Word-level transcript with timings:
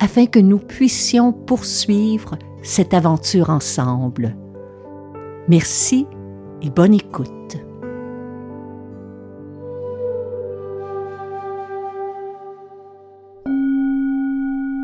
afin 0.00 0.26
que 0.26 0.38
nous 0.38 0.58
puissions 0.58 1.32
poursuivre 1.32 2.38
cette 2.62 2.94
aventure 2.94 3.50
ensemble. 3.50 4.36
Merci 5.48 6.06
et 6.62 6.70
bonne 6.70 6.94
écoute. 6.94 7.28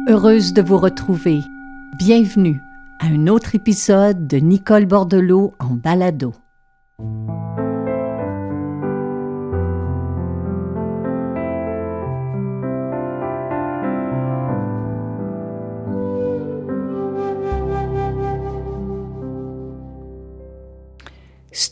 Heureuse 0.08 0.52
de 0.52 0.62
vous 0.62 0.78
retrouver. 0.78 1.40
Bienvenue 1.98 2.60
à 3.00 3.06
un 3.06 3.26
autre 3.26 3.54
épisode 3.54 4.26
de 4.26 4.36
Nicole 4.36 4.86
Bordelot 4.86 5.54
en 5.58 5.74
balado. 5.74 6.32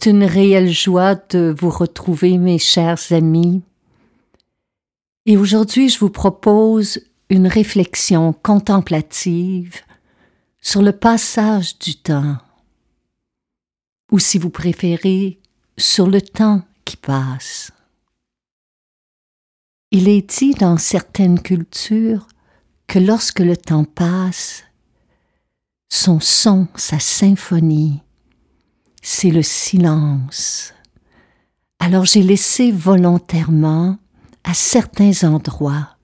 C'est 0.03 0.11
une 0.11 0.25
réelle 0.25 0.73
joie 0.73 1.15
de 1.15 1.55
vous 1.57 1.71
retrouver, 1.71 2.37
mes 2.37 2.59
chers 2.59 3.13
amis. 3.13 3.63
Et 5.27 5.37
aujourd'hui, 5.37 5.91
je 5.91 6.01
vous 6.01 6.11
propose 6.11 7.01
une 7.31 7.47
réflexion 7.47 8.33
contemplative 8.33 9.77
sur 10.61 10.83
le 10.83 10.91
passage 10.91 11.79
du 11.79 11.95
temps, 11.95 12.37
ou 14.11 14.19
si 14.19 14.39
vous 14.39 14.51
préférez, 14.51 15.39
sur 15.79 16.09
le 16.09 16.21
temps 16.21 16.63
qui 16.85 16.97
passe. 16.97 17.71
Il 19.93 20.09
est 20.09 20.29
dit 20.37 20.55
dans 20.55 20.79
certaines 20.79 21.41
cultures 21.41 22.27
que 22.89 22.99
lorsque 22.99 23.39
le 23.39 23.57
temps 23.57 23.85
passe, 23.85 24.65
son 25.91 26.19
son, 26.19 26.67
sa 26.75 26.99
symphonie, 26.99 28.03
c'est 29.03 29.31
le 29.31 29.43
silence. 29.43 30.73
Alors 31.81 32.05
j'ai 32.05 32.23
laissé 32.23 32.71
volontairement, 32.71 33.99
à 34.45 34.55
certains 34.55 35.25
endroits, 35.25 35.97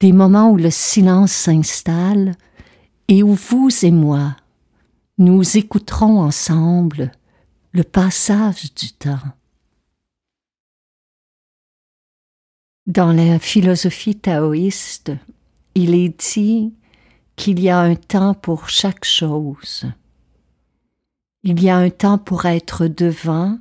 des 0.00 0.12
moments 0.12 0.50
où 0.50 0.56
le 0.56 0.70
silence 0.70 1.32
s'installe 1.32 2.34
et 3.08 3.22
où 3.22 3.34
vous 3.34 3.68
et 3.82 3.90
moi, 3.90 4.36
nous 5.18 5.56
écouterons 5.56 6.20
ensemble 6.20 7.12
le 7.72 7.84
passage 7.84 8.74
du 8.74 8.92
temps. 8.92 9.32
Dans 12.86 13.12
la 13.12 13.38
philosophie 13.38 14.16
taoïste, 14.16 15.12
il 15.74 15.94
est 15.94 16.34
dit 16.34 16.74
qu'il 17.36 17.60
y 17.60 17.68
a 17.68 17.80
un 17.80 17.96
temps 17.96 18.34
pour 18.34 18.68
chaque 18.68 19.04
chose. 19.04 19.86
Il 21.48 21.62
y 21.62 21.70
a 21.70 21.76
un 21.76 21.90
temps 21.90 22.18
pour 22.18 22.46
être 22.46 22.88
devant 22.88 23.60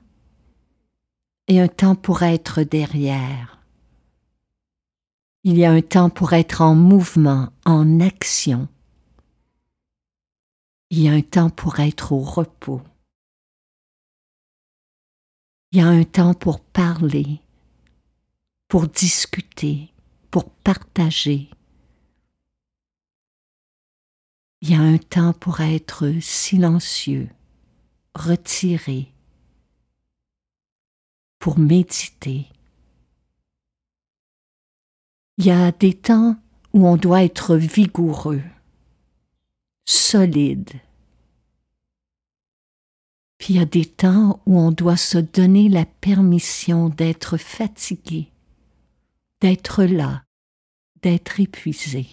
et 1.47 1.61
un 1.61 1.67
temps 1.67 1.93
pour 1.93 2.23
être 2.23 2.63
derrière. 2.63 3.59
Il 5.43 5.55
y 5.55 5.65
a 5.65 5.71
un 5.71 5.83
temps 5.83 6.09
pour 6.09 6.33
être 6.33 6.61
en 6.61 6.73
mouvement, 6.73 7.53
en 7.63 7.99
action. 7.99 8.67
Il 10.89 11.03
y 11.03 11.09
a 11.09 11.11
un 11.11 11.21
temps 11.21 11.51
pour 11.51 11.79
être 11.79 12.11
au 12.11 12.21
repos. 12.21 12.81
Il 15.71 15.77
y 15.77 15.81
a 15.83 15.87
un 15.87 16.05
temps 16.05 16.33
pour 16.33 16.61
parler, 16.61 17.39
pour 18.67 18.87
discuter, 18.87 19.93
pour 20.31 20.49
partager. 20.49 21.51
Il 24.61 24.71
y 24.71 24.73
a 24.73 24.81
un 24.81 24.97
temps 24.97 25.33
pour 25.33 25.61
être 25.61 26.19
silencieux 26.19 27.29
retirer 28.15 29.11
pour 31.39 31.59
méditer. 31.59 32.47
Il 35.37 35.45
y 35.45 35.51
a 35.51 35.71
des 35.71 35.93
temps 35.93 36.37
où 36.73 36.87
on 36.87 36.97
doit 36.97 37.23
être 37.23 37.55
vigoureux, 37.55 38.41
solide. 39.85 40.71
Puis 43.37 43.53
il 43.53 43.57
y 43.57 43.61
a 43.61 43.65
des 43.65 43.85
temps 43.85 44.41
où 44.45 44.57
on 44.57 44.71
doit 44.71 44.97
se 44.97 45.17
donner 45.17 45.69
la 45.69 45.85
permission 45.85 46.89
d'être 46.89 47.37
fatigué, 47.37 48.31
d'être 49.41 49.83
là, 49.83 50.23
d'être 51.01 51.39
épuisé. 51.39 52.07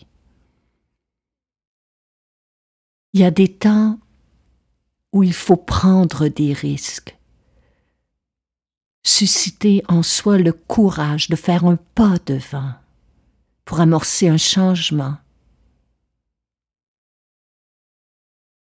Il 3.14 3.20
y 3.20 3.24
a 3.24 3.30
des 3.30 3.48
temps 3.48 3.98
où 5.12 5.22
il 5.22 5.34
faut 5.34 5.56
prendre 5.56 6.28
des 6.28 6.52
risques, 6.52 7.16
susciter 9.04 9.82
en 9.88 10.02
soi 10.02 10.38
le 10.38 10.52
courage 10.52 11.28
de 11.28 11.36
faire 11.36 11.64
un 11.64 11.76
pas 11.76 12.16
devant 12.26 12.74
pour 13.64 13.80
amorcer 13.80 14.28
un 14.28 14.38
changement, 14.38 15.16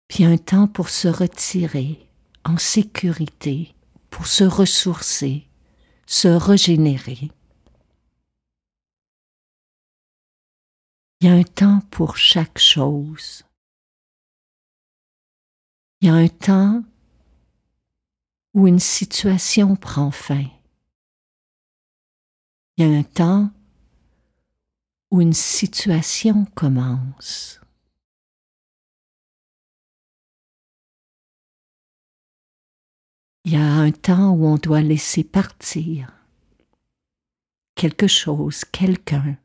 puis 0.07 0.25
un 0.25 0.37
temps 0.37 0.67
pour 0.67 0.89
se 0.89 1.07
retirer 1.07 2.07
en 2.45 2.57
sécurité, 2.57 3.73
pour 4.09 4.27
se 4.27 4.43
ressourcer, 4.43 5.47
se 6.05 6.27
régénérer. 6.27 7.31
Il 11.19 11.27
y 11.27 11.29
a 11.29 11.33
un 11.33 11.43
temps 11.43 11.79
pour 11.89 12.17
chaque 12.17 12.59
chose. 12.59 13.45
Il 16.03 16.07
y 16.07 16.09
a 16.09 16.15
un 16.15 16.27
temps 16.27 16.83
où 18.53 18.67
une 18.67 18.79
situation 18.79 19.77
prend 19.77 20.11
fin. 20.11 20.43
Il 22.75 22.85
y 22.85 22.93
a 22.93 22.99
un 22.99 23.03
temps 23.03 23.49
où 25.11 25.21
une 25.21 25.31
situation 25.31 26.43
commence. 26.55 27.61
Il 33.45 33.53
y 33.53 33.55
a 33.55 33.63
un 33.63 33.91
temps 33.93 34.31
où 34.31 34.45
on 34.45 34.57
doit 34.57 34.81
laisser 34.81 35.23
partir 35.23 36.11
quelque 37.75 38.07
chose, 38.07 38.65
quelqu'un. 38.65 39.37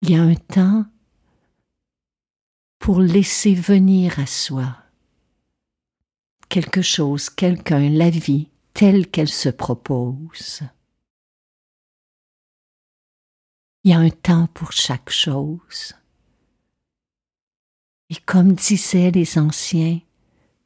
Il 0.00 0.10
y 0.10 0.16
a 0.16 0.22
un 0.24 0.34
temps 0.34 0.91
pour 2.82 3.00
laisser 3.00 3.54
venir 3.54 4.18
à 4.18 4.26
soi 4.26 4.76
quelque 6.48 6.82
chose, 6.82 7.30
quelqu'un, 7.30 7.88
la 7.88 8.10
vie 8.10 8.48
telle 8.74 9.08
qu'elle 9.08 9.28
se 9.28 9.48
propose. 9.48 10.62
Il 13.84 13.92
y 13.92 13.94
a 13.94 13.98
un 13.98 14.10
temps 14.10 14.48
pour 14.52 14.72
chaque 14.72 15.10
chose. 15.10 15.94
Et 18.10 18.16
comme 18.26 18.52
disaient 18.52 19.12
les 19.12 19.38
anciens, 19.38 20.00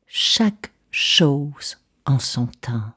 chaque 0.07 0.73
chose 0.91 1.77
en 2.07 2.19
son 2.19 2.47
temps. 2.47 2.95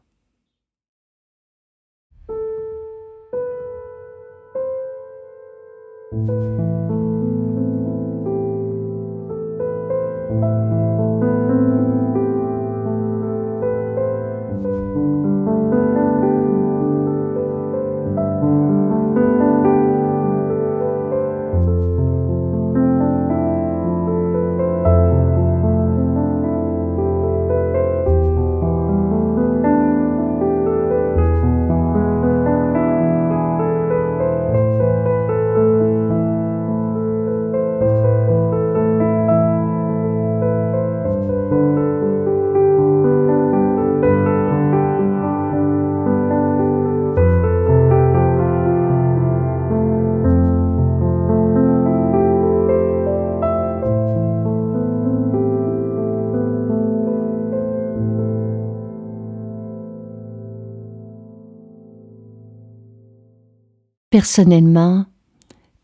Personnellement, 64.09 65.05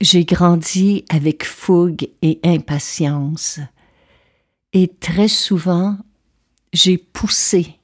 j'ai 0.01 0.25
grandi 0.25 1.05
avec 1.09 1.45
fougue 1.45 2.09
et 2.23 2.39
impatience, 2.43 3.59
et 4.73 4.87
très 4.87 5.27
souvent 5.27 5.97
j'ai 6.73 6.97
poussé 6.97 7.75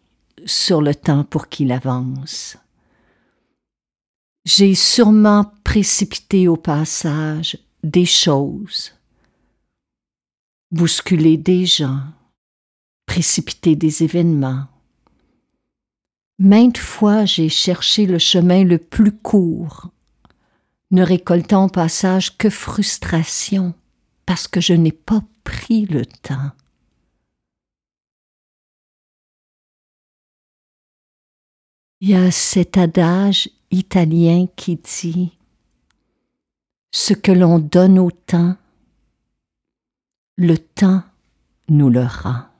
sur 0.45 0.81
le 0.81 0.95
temps 0.95 1.23
pour 1.23 1.47
qu'il 1.47 1.71
avance. 1.71 2.57
J'ai 4.43 4.73
sûrement 4.73 5.53
précipité 5.63 6.47
au 6.47 6.57
passage 6.57 7.59
des 7.83 8.07
choses, 8.07 8.93
bousculé 10.71 11.37
des 11.37 11.67
gens, 11.67 12.01
précipité 13.05 13.75
des 13.75 14.03
événements. 14.03 14.65
Maintes 16.39 16.79
fois 16.79 17.25
j'ai 17.25 17.49
cherché 17.49 18.07
le 18.07 18.17
chemin 18.17 18.63
le 18.63 18.79
plus 18.79 19.11
court, 19.11 19.91
ne 20.91 21.03
récoltant 21.03 21.65
au 21.65 21.69
passage 21.69 22.37
que 22.37 22.49
frustration 22.49 23.73
parce 24.25 24.47
que 24.47 24.61
je 24.61 24.73
n'ai 24.73 24.91
pas 24.91 25.23
pris 25.43 25.85
le 25.85 26.05
temps. 26.05 26.51
Il 32.01 32.09
y 32.09 32.15
a 32.15 32.31
cet 32.31 32.77
adage 32.77 33.49
italien 33.69 34.47
qui 34.55 34.75
dit 34.75 35.37
Ce 36.91 37.13
que 37.13 37.31
l'on 37.31 37.59
donne 37.59 37.99
au 37.99 38.11
temps, 38.11 38.55
le 40.37 40.57
temps 40.57 41.03
nous 41.69 41.89
le 41.89 42.03
rend. 42.03 42.50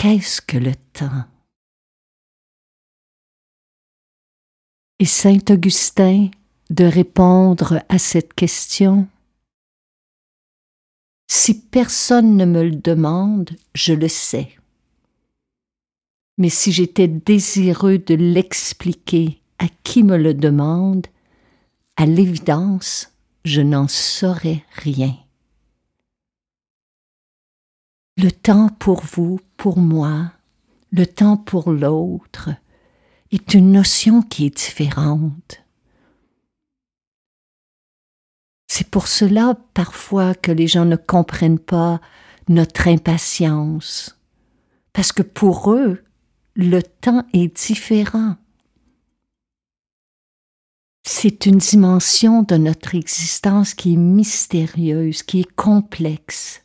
Qu'est-ce 0.00 0.40
que 0.40 0.56
le 0.56 0.76
temps? 0.92 1.24
Et 5.00 5.04
Saint 5.04 5.40
Augustin 5.50 6.30
de 6.70 6.84
répondre 6.84 7.82
à 7.88 7.98
cette 7.98 8.32
question 8.32 9.08
Si 11.28 11.62
personne 11.62 12.36
ne 12.36 12.44
me 12.44 12.62
le 12.62 12.76
demande, 12.76 13.50
je 13.74 13.92
le 13.92 14.06
sais. 14.06 14.56
Mais 16.36 16.48
si 16.48 16.70
j'étais 16.70 17.08
désireux 17.08 17.98
de 17.98 18.14
l'expliquer 18.14 19.42
à 19.58 19.66
qui 19.82 20.04
me 20.04 20.16
le 20.16 20.32
demande, 20.32 21.08
à 21.96 22.06
l'évidence, 22.06 23.12
je 23.44 23.62
n'en 23.62 23.88
saurais 23.88 24.62
rien. 24.74 25.16
Le 28.20 28.32
temps 28.32 28.68
pour 28.68 29.02
vous, 29.02 29.38
pour 29.56 29.78
moi, 29.78 30.32
le 30.90 31.06
temps 31.06 31.36
pour 31.36 31.70
l'autre, 31.70 32.50
est 33.30 33.54
une 33.54 33.70
notion 33.70 34.22
qui 34.22 34.46
est 34.46 34.56
différente. 34.56 35.62
C'est 38.66 38.90
pour 38.90 39.06
cela 39.06 39.56
parfois 39.72 40.34
que 40.34 40.50
les 40.50 40.66
gens 40.66 40.84
ne 40.84 40.96
comprennent 40.96 41.60
pas 41.60 42.00
notre 42.48 42.88
impatience, 42.88 44.18
parce 44.92 45.12
que 45.12 45.22
pour 45.22 45.72
eux, 45.72 46.02
le 46.56 46.82
temps 46.82 47.24
est 47.32 47.54
différent. 47.54 48.34
C'est 51.06 51.46
une 51.46 51.58
dimension 51.58 52.42
de 52.42 52.56
notre 52.56 52.96
existence 52.96 53.74
qui 53.74 53.92
est 53.92 53.96
mystérieuse, 53.96 55.22
qui 55.22 55.42
est 55.42 55.54
complexe. 55.54 56.64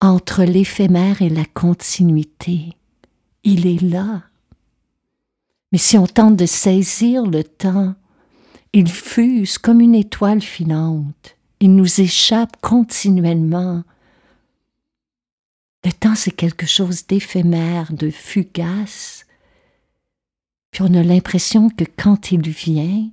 Entre 0.00 0.44
l'éphémère 0.44 1.22
et 1.22 1.28
la 1.28 1.44
continuité. 1.44 2.76
Il 3.44 3.66
est 3.66 3.82
là. 3.82 4.22
Mais 5.72 5.78
si 5.78 5.96
on 5.98 6.06
tente 6.06 6.36
de 6.36 6.46
saisir 6.46 7.24
le 7.24 7.44
temps, 7.44 7.94
il 8.72 8.88
fuse 8.88 9.58
comme 9.58 9.80
une 9.80 9.94
étoile 9.94 10.42
filante. 10.42 11.36
Il 11.60 11.74
nous 11.74 12.00
échappe 12.00 12.60
continuellement. 12.60 13.82
Le 15.84 15.92
temps, 15.92 16.14
c'est 16.14 16.32
quelque 16.32 16.66
chose 16.66 17.06
d'éphémère, 17.06 17.92
de 17.92 18.10
fugace. 18.10 19.24
Puis 20.70 20.82
on 20.82 20.92
a 20.94 21.02
l'impression 21.02 21.70
que 21.70 21.84
quand 21.84 22.32
il 22.32 22.48
vient, 22.48 23.08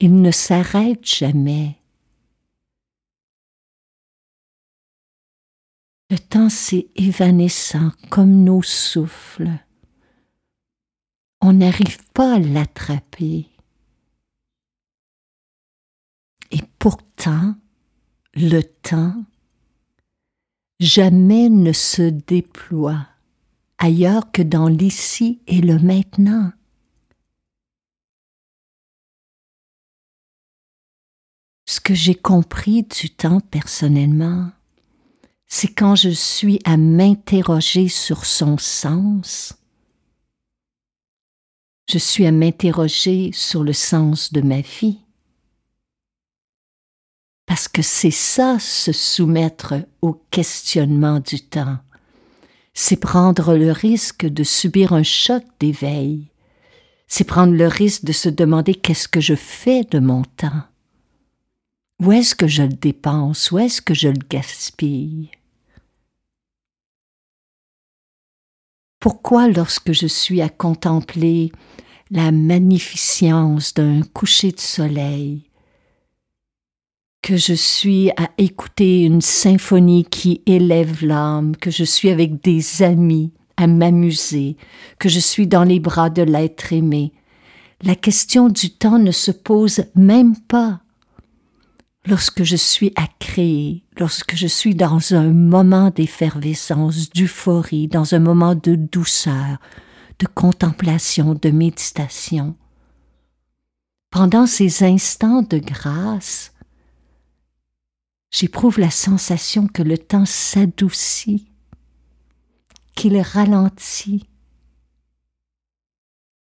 il 0.00 0.20
ne 0.20 0.30
s'arrête 0.30 1.06
jamais. 1.06 1.76
Le 6.14 6.20
temps 6.20 6.48
c'est 6.48 6.86
évanescent 6.94 7.90
comme 8.08 8.44
nos 8.44 8.62
souffles. 8.62 9.50
On 11.40 11.54
n'arrive 11.54 11.98
pas 12.12 12.36
à 12.36 12.38
l'attraper. 12.38 13.48
Et 16.52 16.60
pourtant, 16.78 17.56
le 18.34 18.60
temps 18.62 19.24
jamais 20.78 21.48
ne 21.48 21.72
se 21.72 22.02
déploie 22.02 23.08
ailleurs 23.78 24.30
que 24.30 24.42
dans 24.42 24.68
l'ici 24.68 25.40
et 25.48 25.60
le 25.62 25.80
maintenant. 25.80 26.52
Ce 31.66 31.80
que 31.80 31.94
j'ai 31.94 32.14
compris 32.14 32.84
du 32.84 33.10
temps 33.10 33.40
personnellement, 33.40 34.52
c'est 35.54 35.68
quand 35.68 35.94
je 35.94 36.10
suis 36.10 36.58
à 36.64 36.76
m'interroger 36.76 37.86
sur 37.86 38.26
son 38.26 38.58
sens, 38.58 39.54
je 41.88 41.96
suis 41.96 42.26
à 42.26 42.32
m'interroger 42.32 43.30
sur 43.32 43.62
le 43.62 43.72
sens 43.72 44.32
de 44.32 44.40
ma 44.40 44.62
vie. 44.62 44.98
Parce 47.46 47.68
que 47.68 47.82
c'est 47.82 48.10
ça, 48.10 48.58
se 48.58 48.90
soumettre 48.90 49.74
au 50.02 50.14
questionnement 50.32 51.20
du 51.20 51.40
temps. 51.40 51.78
C'est 52.72 52.96
prendre 52.96 53.54
le 53.54 53.70
risque 53.70 54.26
de 54.26 54.42
subir 54.42 54.92
un 54.92 55.04
choc 55.04 55.44
d'éveil. 55.60 56.32
C'est 57.06 57.22
prendre 57.22 57.54
le 57.54 57.68
risque 57.68 58.04
de 58.04 58.12
se 58.12 58.28
demander 58.28 58.74
qu'est-ce 58.74 59.06
que 59.06 59.20
je 59.20 59.36
fais 59.36 59.84
de 59.84 60.00
mon 60.00 60.24
temps. 60.24 60.64
Où 62.02 62.10
est-ce 62.10 62.34
que 62.34 62.48
je 62.48 62.64
le 62.64 62.74
dépense? 62.74 63.52
Où 63.52 63.60
est-ce 63.60 63.80
que 63.80 63.94
je 63.94 64.08
le 64.08 64.18
gaspille? 64.28 65.30
Pourquoi 69.04 69.48
lorsque 69.48 69.92
je 69.92 70.06
suis 70.06 70.40
à 70.40 70.48
contempler 70.48 71.52
la 72.10 72.32
magnificence 72.32 73.74
d'un 73.74 74.00
coucher 74.00 74.50
de 74.50 74.60
soleil, 74.60 75.42
que 77.20 77.36
je 77.36 77.52
suis 77.52 78.08
à 78.12 78.30
écouter 78.38 79.02
une 79.02 79.20
symphonie 79.20 80.06
qui 80.06 80.40
élève 80.46 81.04
l'âme, 81.04 81.54
que 81.54 81.70
je 81.70 81.84
suis 81.84 82.08
avec 82.08 82.42
des 82.42 82.82
amis 82.82 83.30
à 83.58 83.66
m'amuser, 83.66 84.56
que 84.98 85.10
je 85.10 85.20
suis 85.20 85.46
dans 85.46 85.64
les 85.64 85.80
bras 85.80 86.08
de 86.08 86.22
l'être 86.22 86.72
aimé, 86.72 87.12
la 87.82 87.96
question 87.96 88.48
du 88.48 88.70
temps 88.70 88.98
ne 88.98 89.12
se 89.12 89.32
pose 89.32 89.84
même 89.94 90.34
pas 90.34 90.80
lorsque 92.06 92.42
je 92.42 92.56
suis 92.56 92.92
à 92.96 93.06
créer, 93.18 93.84
lorsque 93.98 94.34
je 94.34 94.46
suis 94.46 94.74
dans 94.74 95.14
un 95.14 95.32
moment 95.32 95.90
d'effervescence, 95.90 97.10
d'euphorie, 97.10 97.88
dans 97.88 98.14
un 98.14 98.18
moment 98.18 98.54
de 98.54 98.74
douceur, 98.74 99.58
de 100.18 100.26
contemplation, 100.26 101.34
de 101.34 101.50
méditation. 101.50 102.56
Pendant 104.10 104.46
ces 104.46 104.84
instants 104.84 105.42
de 105.42 105.58
grâce, 105.58 106.52
j'éprouve 108.30 108.78
la 108.78 108.90
sensation 108.90 109.66
que 109.66 109.82
le 109.82 109.98
temps 109.98 110.26
s'adoucit, 110.26 111.50
qu'il 112.94 113.18
ralentit, 113.20 114.28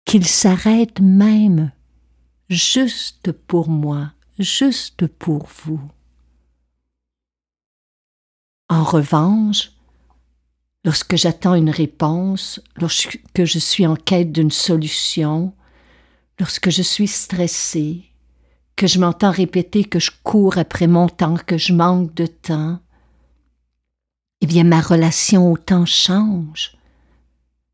qu'il 0.05 0.25
s'arrête 0.25 0.99
même 0.99 1.71
juste 2.49 3.31
pour 3.31 3.69
moi, 3.69 4.12
juste 4.39 5.07
pour 5.07 5.47
vous. 5.63 5.81
En 8.69 8.83
revanche, 8.83 9.71
lorsque 10.83 11.15
j'attends 11.15 11.55
une 11.55 11.69
réponse, 11.69 12.59
lorsque 12.77 13.19
je 13.37 13.59
suis 13.59 13.85
en 13.85 13.95
quête 13.95 14.31
d'une 14.31 14.51
solution, 14.51 15.53
lorsque 16.39 16.69
je 16.69 16.81
suis 16.81 17.07
stressée, 17.07 18.03
que 18.75 18.87
je 18.87 18.99
m'entends 18.99 19.31
répéter 19.31 19.83
que 19.83 19.99
je 19.99 20.11
cours 20.23 20.57
après 20.57 20.87
mon 20.87 21.07
temps, 21.07 21.35
que 21.35 21.57
je 21.57 21.73
manque 21.73 22.13
de 22.15 22.25
temps, 22.25 22.79
eh 24.41 24.47
bien 24.47 24.63
ma 24.63 24.81
relation 24.81 25.51
au 25.51 25.57
temps 25.57 25.85
change. 25.85 26.75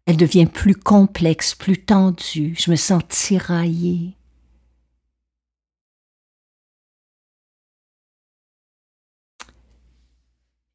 Elle 0.05 0.17
devient 0.17 0.47
plus 0.47 0.75
complexe, 0.75 1.55
plus 1.55 1.77
tendue, 1.77 2.55
je 2.59 2.71
me 2.71 2.75
sens 2.75 3.03
tiraillée. 3.07 4.18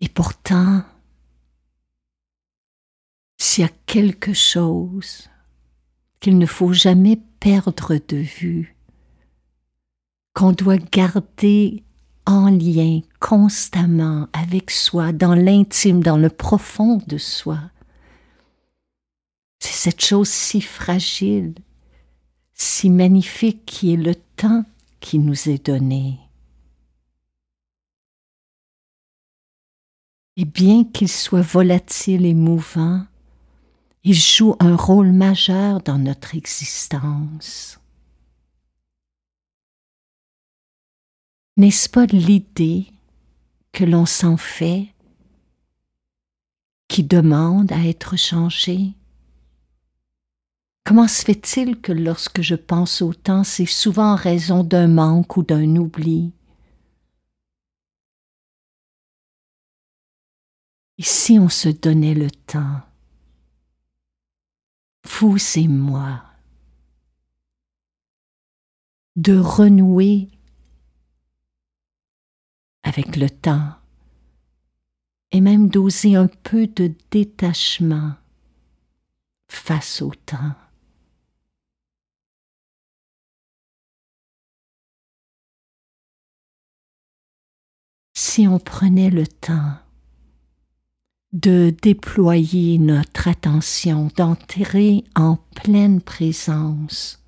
Et 0.05 0.09
pourtant, 0.11 0.83
s'il 3.39 3.65
y 3.65 3.67
a 3.67 3.73
quelque 3.87 4.35
chose 4.35 5.31
qu'il 6.21 6.37
ne 6.37 6.45
faut 6.45 6.75
jamais 6.75 7.19
perdre 7.41 7.95
de 8.09 8.19
vue, 8.19 8.77
qu'on 10.35 10.53
doit 10.53 10.77
garder 10.77 11.85
en 12.27 12.51
lien 12.51 13.01
constamment 13.19 14.29
avec 14.35 14.71
soi, 14.71 15.13
dans 15.13 15.35
l'intime, 15.35 16.03
dans 16.03 16.19
le 16.19 16.29
profond 16.29 17.01
de 17.07 17.17
soi. 17.17 17.61
C'est 19.59 19.91
cette 19.91 20.05
chose 20.05 20.29
si 20.29 20.61
fragile, 20.61 21.55
si 22.53 22.91
magnifique 22.91 23.65
qui 23.65 23.95
est 23.95 23.97
le 23.97 24.15
temps 24.15 24.67
qui 25.01 25.19
nous 25.19 25.49
est 25.49 25.65
donné. 25.65 26.19
Et 30.37 30.45
bien 30.45 30.85
qu'il 30.85 31.09
soit 31.09 31.43
volatile 31.43 32.27
et 32.27 32.35
mouvant, 32.35 33.07
il 34.03 34.15
joue 34.15 34.57
un 34.61 34.77
rôle 34.77 35.13
majeur 35.13 35.81
dans 35.81 35.99
notre 35.99 36.35
existence. 36.35 37.79
N'est-ce 41.57 41.89
pas 41.89 42.07
l'idée 42.07 42.87
que 43.73 43.85
l'on 43.85 44.07
s'en 44.07 44.37
fait 44.37 44.89
qui 46.89 47.05
demande 47.05 47.71
à 47.73 47.87
être 47.87 48.17
changée 48.17 48.95
Comment 50.85 51.09
se 51.09 51.25
fait-il 51.25 51.81
que 51.81 51.93
lorsque 51.93 52.43
je 52.43 52.57
pense 52.57 53.01
au 53.01 53.15
temps, 53.15 53.43
c'est 53.43 53.65
souvent 53.65 54.13
en 54.13 54.17
raison 54.17 54.65
d'un 54.65 54.87
manque 54.89 55.39
ou 55.39 55.43
d'un 55.43 55.77
oubli? 55.77 56.33
Et 60.99 61.03
si 61.03 61.39
on 61.39 61.49
se 61.49 61.69
donnait 61.69 62.15
le 62.15 62.31
temps, 62.31 62.81
vous 65.05 65.37
et 65.57 65.69
moi, 65.69 66.23
de 69.17 69.37
renouer 69.37 70.29
avec 72.85 73.17
le 73.17 73.29
temps. 73.29 73.75
Et 75.33 75.41
même 75.41 75.69
d'oser 75.69 76.15
un 76.15 76.29
peu 76.29 76.69
de 76.69 76.95
détachement 77.11 78.15
face 79.49 80.01
au 80.01 80.13
temps. 80.15 80.55
Si 88.17 88.47
on 88.47 88.61
prenait 88.61 89.11
le 89.11 89.27
temps 89.27 89.84
de 91.35 91.75
déployer 91.83 92.79
notre 92.79 93.29
attention, 93.29 94.09
d'enterrer 94.17 95.05
en 95.15 95.37
pleine 95.55 96.01
présence 96.01 97.21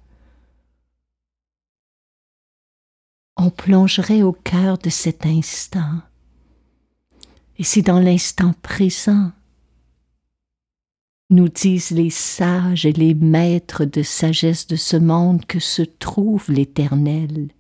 on 3.37 3.51
plongerait 3.51 4.23
au 4.23 4.33
cœur 4.33 4.79
de 4.79 4.91
cet 4.91 5.27
instant. 5.27 6.01
Et 7.59 7.65
si 7.65 7.83
dans 7.83 8.01
l'instant 8.01 8.55
présent, 8.63 9.33
nous 11.29 11.49
disent 11.49 11.91
les 11.91 12.11
sages 12.11 12.87
et 12.87 12.93
les 12.93 13.15
maîtres 13.15 13.85
de 13.85 14.03
sagesse 14.03 14.67
de 14.67 14.77
ce 14.77 14.97
monde 14.97 15.45
que 15.45 15.59
se 15.59 15.83
trouve 15.83 16.51
l'éternel, 16.51 17.51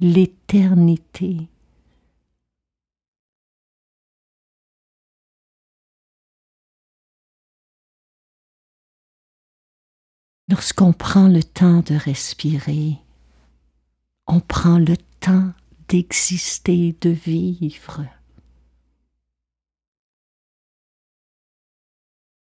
l'éternité. 0.00 1.48
Lorsqu'on 10.48 10.92
prend 10.92 11.26
le 11.26 11.42
temps 11.42 11.80
de 11.80 11.96
respirer, 11.96 12.98
on 14.28 14.38
prend 14.38 14.78
le 14.78 14.96
temps 15.18 15.52
d'exister, 15.88 16.96
de 17.00 17.10
vivre. 17.10 18.04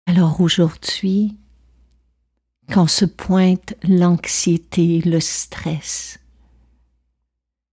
Alors 0.06 0.41
aujourd'hui, 0.41 1.38
quand 2.74 2.88
se 2.88 3.06
pointe 3.06 3.74
l'anxiété, 3.84 5.01
le 5.01 5.22
stress, 5.22 6.20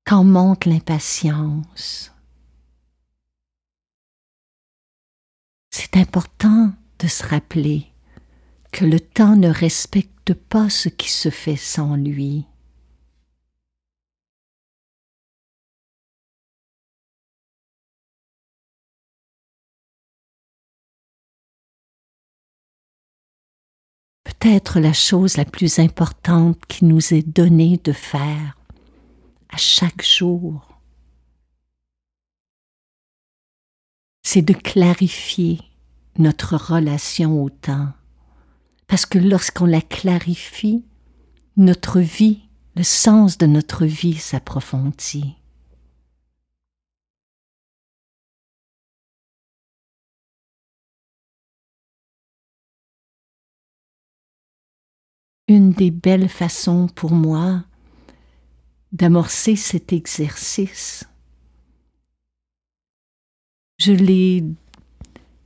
quand 0.05 0.23
monte 0.23 0.67
l'impatience, 0.67 2.13
c'est 5.71 5.97
important 5.97 6.73
de 7.01 7.09
se 7.09 7.25
rappeler 7.27 7.94
que 8.75 8.85
le 8.85 8.99
temps 8.99 9.37
ne 9.37 9.49
respecte 9.49 10.35
pas 10.35 10.69
ce 10.69 10.89
qui 10.89 11.09
se 11.09 11.31
fait 11.31 11.57
sans 11.57 11.95
lui. 11.95 12.45
peut-être 24.45 24.79
la 24.79 24.93
chose 24.93 25.39
la 25.39 25.47
plus 25.47 25.79
importante 25.79 26.61
qui 26.67 26.85
nous 26.85 27.15
est 27.15 27.27
donnée 27.27 27.81
de 27.83 27.93
faire 27.93 28.59
à 29.49 29.57
chaque 29.57 30.05
jour. 30.05 30.79
C'est 34.23 34.43
de 34.43 34.53
clarifier 34.53 35.61
notre 36.19 36.57
relation 36.57 37.43
au 37.43 37.49
temps. 37.49 37.95
Parce 38.87 39.07
que 39.07 39.19
lorsqu'on 39.19 39.67
la 39.67 39.81
clarifie, 39.81 40.85
notre 41.57 42.01
vie, 42.01 42.49
le 42.77 42.83
sens 42.83 43.39
de 43.39 43.47
notre 43.47 43.87
vie 43.87 44.15
s'approfondit. 44.15 45.37
une 55.49 55.73
des 55.73 55.91
belles 55.91 56.29
façons 56.29 56.89
pour 56.89 57.13
moi 57.13 57.65
d'amorcer 58.93 59.57
cet 59.57 59.93
exercice. 59.93 61.05
Je 63.79 63.93
l'ai 63.93 64.45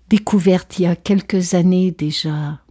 découverte 0.09 0.79
il 0.79 0.83
y 0.83 0.87
a 0.87 0.97
quelques 0.97 1.55
années 1.55 1.91
déjà, 1.91 2.63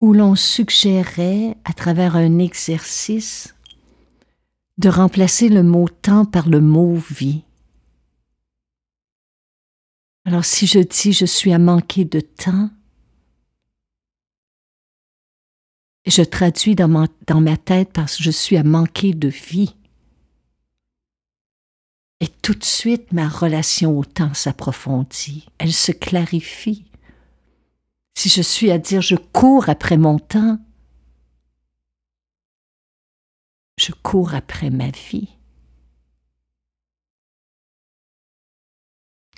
où 0.00 0.12
l'on 0.12 0.34
suggérait, 0.34 1.56
à 1.64 1.72
travers 1.72 2.16
un 2.16 2.38
exercice, 2.38 3.54
de 4.78 4.88
remplacer 4.88 5.48
le 5.48 5.62
mot 5.62 5.88
temps 5.88 6.24
par 6.24 6.48
le 6.48 6.60
mot 6.60 6.94
vie. 6.94 7.44
Alors 10.24 10.44
si 10.44 10.66
je 10.66 10.78
dis 10.78 11.12
je 11.12 11.26
suis 11.26 11.52
à 11.52 11.58
manquer 11.58 12.04
de 12.04 12.20
temps, 12.20 12.70
Je 16.06 16.22
traduis 16.22 16.74
dans 16.74 16.88
ma, 16.88 17.06
dans 17.26 17.56
tête 17.56 17.92
parce 17.92 18.16
que 18.16 18.22
je 18.22 18.30
suis 18.30 18.56
à 18.56 18.64
manquer 18.64 19.12
de 19.12 19.28
vie. 19.28 19.76
Et 22.20 22.28
tout 22.42 22.54
de 22.54 22.64
suite, 22.64 23.12
ma 23.12 23.28
relation 23.28 23.96
au 23.96 24.04
temps 24.04 24.34
s'approfondit, 24.34 25.46
elle 25.58 25.72
se 25.72 25.92
clarifie. 25.92 26.89
Si 28.20 28.28
je 28.28 28.42
suis 28.42 28.70
à 28.70 28.76
dire 28.76 29.00
je 29.00 29.16
cours 29.16 29.70
après 29.70 29.96
mon 29.96 30.18
temps, 30.18 30.58
je 33.78 33.92
cours 33.92 34.34
après 34.34 34.68
ma 34.68 34.90
vie. 34.90 35.38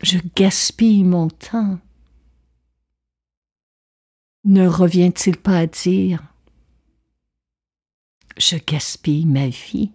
Je 0.02 0.18
gaspille 0.34 1.04
mon 1.04 1.28
temps. 1.28 1.78
Ne 4.42 4.66
revient-il 4.66 5.36
pas 5.36 5.58
à 5.58 5.66
dire 5.68 6.20
je 8.36 8.56
gaspille 8.56 9.26
ma 9.26 9.46
vie? 9.46 9.92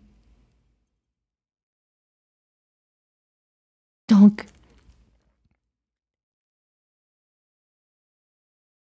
Donc, 4.08 4.46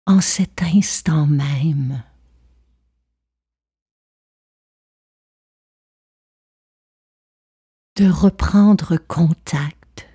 en 0.07 0.21
cet 0.21 0.61
instant 0.61 1.25
même, 1.25 2.03
de 7.95 8.09
reprendre 8.09 8.97
contact 8.97 10.07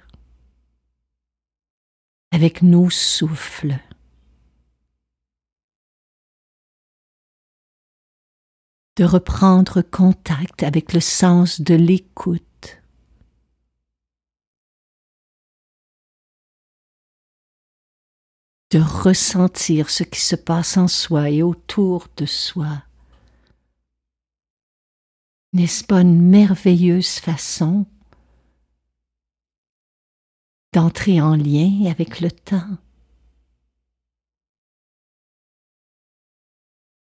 avec 2.30 2.62
nos 2.62 2.90
souffles, 2.90 3.78
de 8.96 9.04
reprendre 9.04 9.82
contact 9.82 10.62
avec 10.62 10.92
le 10.92 11.00
sens 11.00 11.60
de 11.60 11.74
l'écoute. 11.74 12.79
De 18.70 18.78
ressentir 18.80 19.90
ce 19.90 20.04
qui 20.04 20.20
se 20.20 20.36
passe 20.36 20.76
en 20.76 20.86
soi 20.86 21.30
et 21.30 21.42
autour 21.42 22.08
de 22.16 22.26
soi. 22.26 22.84
N'est-ce 25.52 25.82
pas 25.82 26.02
une 26.02 26.22
merveilleuse 26.22 27.18
façon 27.18 27.86
d'entrer 30.72 31.20
en 31.20 31.34
lien 31.34 31.90
avec 31.90 32.20
le 32.20 32.30
temps? 32.30 32.78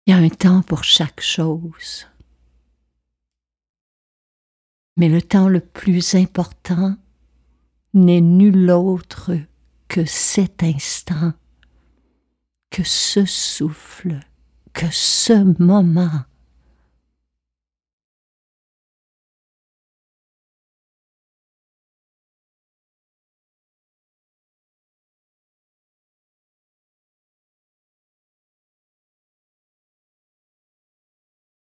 Il 0.06 0.12
y 0.12 0.14
a 0.14 0.18
un 0.18 0.30
temps 0.30 0.62
pour 0.62 0.84
chaque 0.84 1.22
chose. 1.22 2.08
Mais 4.98 5.10
le 5.10 5.22
temps 5.22 5.50
le 5.50 5.62
plus 5.62 6.14
important 6.14 6.96
n'est 7.96 8.22
nul 8.22 8.70
autre 8.70 9.32
que 9.88 10.06
cet 10.06 10.62
instant, 10.62 11.34
que 12.76 12.84
ce 12.84 13.24
souffle, 13.24 14.20
que 14.74 14.92
ce 14.92 15.32
moment. 15.64 16.26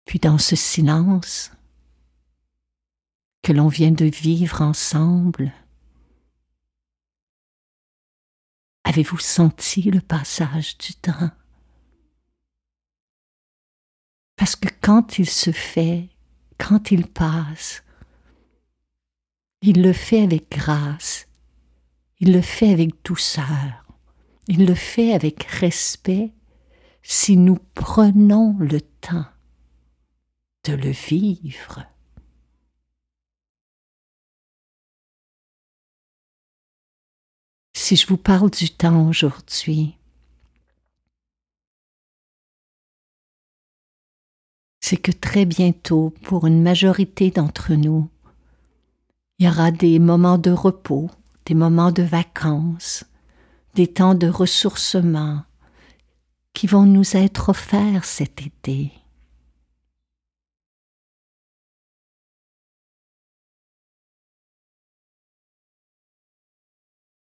Puis 0.04 0.20
dans 0.20 0.38
ce 0.38 0.54
silence 0.54 1.50
que 3.42 3.52
l'on 3.52 3.66
vient 3.66 3.90
de 3.90 4.04
vivre 4.04 4.62
ensemble, 4.62 5.52
avez-vous 8.92 9.18
senti 9.18 9.80
le 9.90 10.02
passage 10.02 10.76
du 10.76 10.92
temps? 10.92 11.30
Parce 14.36 14.54
que 14.54 14.68
quand 14.82 15.18
il 15.18 15.26
se 15.26 15.50
fait, 15.50 16.10
quand 16.58 16.90
il 16.90 17.06
passe, 17.06 17.84
il 19.62 19.80
le 19.80 19.94
fait 19.94 20.22
avec 20.22 20.50
grâce, 20.50 21.26
il 22.20 22.34
le 22.34 22.42
fait 22.42 22.70
avec 22.70 23.02
douceur, 23.02 23.86
il 24.46 24.66
le 24.66 24.74
fait 24.74 25.14
avec 25.14 25.44
respect 25.44 26.34
si 27.02 27.38
nous 27.38 27.58
prenons 27.74 28.58
le 28.58 28.82
temps 28.82 29.24
de 30.64 30.74
le 30.74 30.90
vivre. 30.90 31.86
Si 37.84 37.96
je 37.96 38.06
vous 38.06 38.16
parle 38.16 38.48
du 38.48 38.70
temps 38.70 39.08
aujourd'hui, 39.08 39.96
c'est 44.78 44.96
que 44.96 45.10
très 45.10 45.46
bientôt, 45.46 46.14
pour 46.22 46.46
une 46.46 46.62
majorité 46.62 47.32
d'entre 47.32 47.72
nous, 47.74 48.08
il 49.40 49.46
y 49.46 49.48
aura 49.48 49.72
des 49.72 49.98
moments 49.98 50.38
de 50.38 50.52
repos, 50.52 51.10
des 51.44 51.54
moments 51.54 51.90
de 51.90 52.04
vacances, 52.04 53.02
des 53.74 53.88
temps 53.88 54.14
de 54.14 54.28
ressourcement 54.28 55.42
qui 56.54 56.68
vont 56.68 56.86
nous 56.86 57.16
être 57.16 57.48
offerts 57.48 58.04
cet 58.04 58.42
été. 58.42 58.92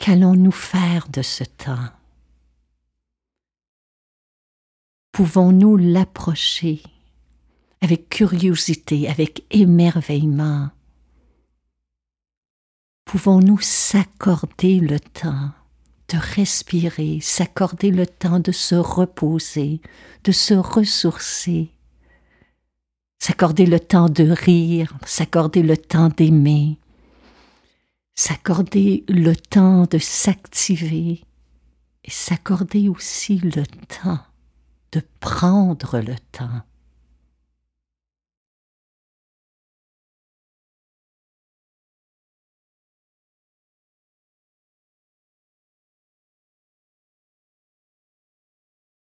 Qu'allons-nous 0.07 0.53
faire 0.53 1.09
de 1.09 1.21
ce 1.21 1.43
temps? 1.43 1.89
Pouvons-nous 5.11 5.75
l'approcher 5.75 6.81
avec 7.81 8.07
curiosité, 8.07 9.09
avec 9.09 9.43
émerveillement? 9.51 10.69
Pouvons-nous 13.03 13.59
s'accorder 13.59 14.79
le 14.79 14.97
temps 15.01 15.51
de 16.07 16.17
respirer, 16.17 17.19
s'accorder 17.19 17.91
le 17.91 18.07
temps 18.07 18.39
de 18.39 18.53
se 18.53 18.75
reposer, 18.75 19.81
de 20.23 20.31
se 20.31 20.53
ressourcer, 20.53 21.69
s'accorder 23.19 23.65
le 23.65 23.81
temps 23.81 24.07
de 24.07 24.23
rire, 24.23 24.97
s'accorder 25.05 25.63
le 25.63 25.75
temps 25.75 26.07
d'aimer, 26.07 26.77
s'accorder 28.17 29.05
le 29.07 29.35
temps 29.35 29.83
de 29.85 29.99
s'activer 29.99 31.23
et 32.03 32.09
s'accorder 32.09 32.89
aussi 32.89 33.37
le 33.37 33.63
temps 33.63 34.19
de 34.91 35.03
prendre 35.19 35.99
le 35.99 36.15
temps. 36.31 36.63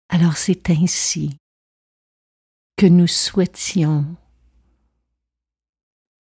Alors 0.09 0.35
c'est 0.37 0.71
ainsi 0.71 1.37
que 2.75 2.87
nous 2.87 3.07
souhaitions 3.07 4.15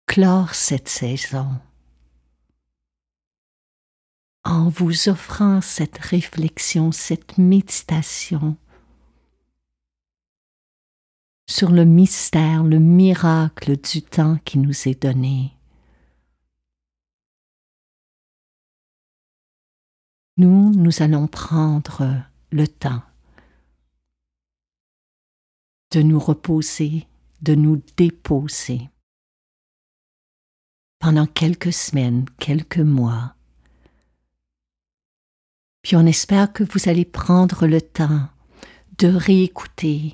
clore 0.08 0.56
cette 0.56 0.88
saison 0.88 1.60
en 4.50 4.68
vous 4.68 5.10
offrant 5.10 5.62
cette 5.62 6.00
réflexion, 6.00 6.92
cette 6.92 7.38
méditation 7.38 8.58
sur 11.48 11.70
le 11.70 11.86
mystère, 11.86 12.64
le 12.64 12.80
miracle 12.80 13.78
du 13.78 14.02
temps 14.02 14.40
qui 14.46 14.58
nous 14.58 14.88
est 14.88 15.04
donné. 15.04 15.56
Nous, 20.38 20.72
nous 20.74 21.04
allons 21.04 21.28
prendre 21.28 22.24
le 22.52 22.68
temps 22.68 23.04
de 25.92 26.02
nous 26.02 26.20
reposer, 26.20 27.08
de 27.44 27.54
nous 27.54 27.84
déposer 27.98 28.90
pendant 30.98 31.28
quelques 31.28 31.74
semaines, 31.74 32.26
quelques 32.40 32.80
mois, 32.80 33.36
puis 35.90 35.96
on 35.96 36.06
espère 36.06 36.54
que 36.54 36.64
vous 36.64 36.88
allez 36.88 37.04
prendre 37.04 37.66
le 37.66 37.82
temps 37.82 38.30
de 39.00 39.08
réécouter, 39.08 40.14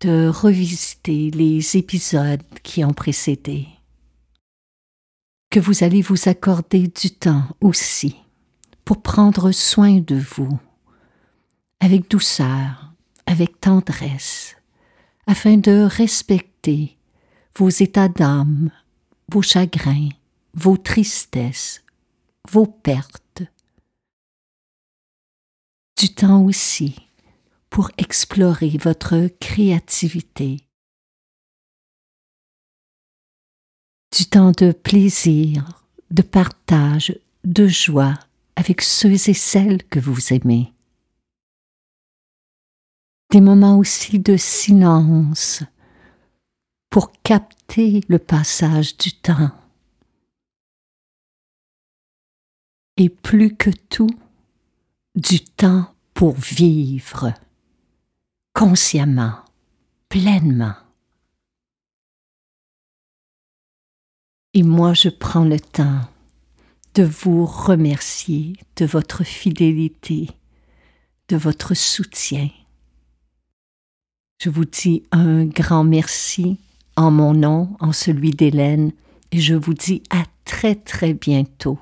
de 0.00 0.28
revisiter 0.28 1.30
les 1.30 1.78
épisodes 1.78 2.44
qui 2.62 2.84
ont 2.84 2.92
précédé. 2.92 3.66
Que 5.48 5.58
vous 5.58 5.84
allez 5.84 6.02
vous 6.02 6.28
accorder 6.28 6.88
du 6.88 7.12
temps 7.12 7.44
aussi 7.62 8.14
pour 8.84 9.00
prendre 9.00 9.52
soin 9.52 10.00
de 10.00 10.16
vous, 10.16 10.60
avec 11.80 12.10
douceur, 12.10 12.92
avec 13.24 13.58
tendresse, 13.58 14.54
afin 15.26 15.56
de 15.56 15.80
respecter 15.80 16.98
vos 17.56 17.70
états 17.70 18.08
d'âme, 18.08 18.70
vos 19.32 19.40
chagrins, 19.40 20.10
vos 20.52 20.76
tristesses, 20.76 21.82
vos 22.50 22.66
pertes, 22.66 23.44
du 26.00 26.08
temps 26.08 26.42
aussi 26.44 26.96
pour 27.68 27.90
explorer 27.98 28.78
votre 28.78 29.28
créativité, 29.38 30.56
du 34.16 34.24
temps 34.24 34.52
de 34.52 34.72
plaisir, 34.72 35.84
de 36.10 36.22
partage, 36.22 37.14
de 37.44 37.66
joie 37.66 38.14
avec 38.56 38.80
ceux 38.80 39.28
et 39.28 39.34
celles 39.34 39.86
que 39.88 40.00
vous 40.00 40.32
aimez, 40.32 40.72
des 43.30 43.42
moments 43.42 43.76
aussi 43.76 44.18
de 44.20 44.38
silence 44.38 45.62
pour 46.88 47.12
capter 47.20 48.00
le 48.08 48.18
passage 48.18 48.96
du 48.96 49.12
temps. 49.12 49.50
Et 52.96 53.10
plus 53.10 53.54
que 53.54 53.68
tout, 53.90 54.08
du 55.14 55.40
temps 55.40 55.89
pour 56.20 56.36
vivre 56.36 57.32
consciemment, 58.52 59.36
pleinement. 60.10 60.74
Et 64.52 64.62
moi, 64.62 64.92
je 64.92 65.08
prends 65.08 65.46
le 65.46 65.58
temps 65.58 66.02
de 66.92 67.04
vous 67.04 67.46
remercier 67.46 68.52
de 68.76 68.84
votre 68.84 69.24
fidélité, 69.24 70.28
de 71.28 71.38
votre 71.38 71.72
soutien. 71.72 72.50
Je 74.42 74.50
vous 74.50 74.66
dis 74.66 75.04
un 75.12 75.46
grand 75.46 75.84
merci 75.84 76.58
en 76.96 77.10
mon 77.10 77.32
nom, 77.32 77.78
en 77.80 77.92
celui 77.92 78.32
d'Hélène, 78.32 78.92
et 79.32 79.40
je 79.40 79.54
vous 79.54 79.72
dis 79.72 80.02
à 80.10 80.24
très 80.44 80.74
très 80.74 81.14
bientôt. 81.14 81.78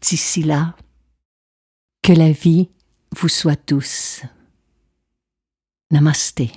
D'ici 0.00 0.42
là, 0.42 0.74
que 2.06 2.12
la 2.12 2.30
vie 2.30 2.68
vous 3.16 3.28
soit 3.28 3.58
douce. 3.66 4.22
Namasté. 5.90 6.52